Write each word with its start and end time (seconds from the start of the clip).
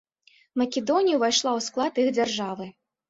Македонія 0.61 1.19
ўвайшла 1.19 1.51
ў 1.61 1.67
склад 1.67 1.93
іх 2.05 2.09
дзяржавы. 2.17 2.71